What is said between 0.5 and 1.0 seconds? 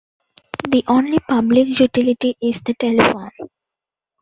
The